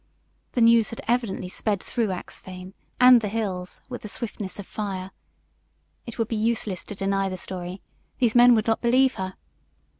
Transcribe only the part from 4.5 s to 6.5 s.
of fire. It would be